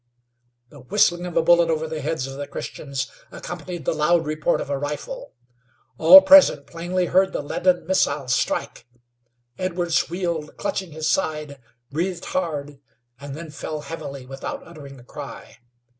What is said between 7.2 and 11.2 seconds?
the leaden missile strike. Edwards wheeled, clutching his